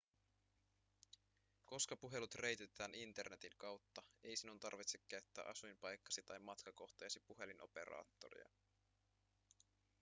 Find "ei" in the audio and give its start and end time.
4.23-4.35